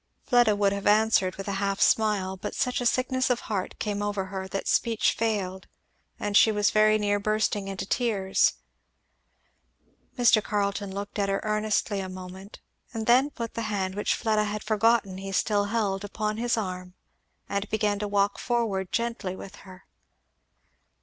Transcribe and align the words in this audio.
Fleda 0.25 0.55
would 0.55 0.73
have 0.73 0.87
answered 0.87 1.35
with 1.35 1.47
a 1.47 1.51
half 1.61 1.79
smile, 1.79 2.35
but 2.35 2.55
such 2.55 2.81
a 2.81 2.87
sickness 2.87 3.29
of 3.29 3.41
heart 3.41 3.77
came 3.77 4.01
over 4.01 4.25
her 4.33 4.47
that 4.47 4.67
speech 4.67 5.11
failed 5.11 5.67
and 6.19 6.35
she 6.35 6.51
was 6.51 6.71
very 6.71 6.97
near 6.97 7.19
bursting 7.19 7.67
into 7.67 7.85
tears. 7.85 8.53
Mr. 10.17 10.43
Carleton 10.43 10.91
looked 10.91 11.19
at 11.19 11.29
her 11.29 11.39
earnestly 11.43 11.99
a 11.99 12.09
moment, 12.09 12.59
and 12.95 13.05
then 13.05 13.29
put 13.29 13.53
the 13.53 13.61
hand 13.69 13.93
which 13.93 14.15
Fleda 14.15 14.45
had 14.45 14.63
forgotten 14.63 15.19
he 15.19 15.31
still 15.31 15.65
held, 15.65 16.03
upon 16.03 16.37
his 16.37 16.57
arm 16.57 16.95
and 17.47 17.69
began 17.69 17.99
to 17.99 18.07
walk 18.07 18.39
forward 18.39 18.91
gently 18.91 19.35
with 19.35 19.57
her. 19.57 19.83